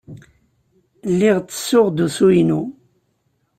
[1.11, 2.61] Lliɣ ttessuɣ-d usu-inu.